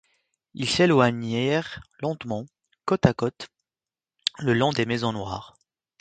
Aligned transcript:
Ils 0.55 0.67
s'éloignèrent 0.67 1.79
lentement, 1.99 2.47
côte 2.85 3.05
à 3.05 3.13
côte, 3.13 3.49
le 4.39 4.55
long 4.55 4.71
des 4.71 4.87
maisons 4.87 5.13
noires. 5.13 5.55